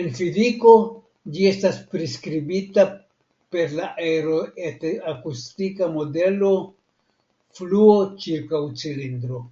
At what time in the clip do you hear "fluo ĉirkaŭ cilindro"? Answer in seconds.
7.60-9.42